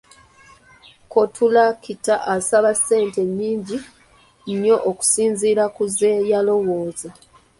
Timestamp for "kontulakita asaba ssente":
1.11-3.21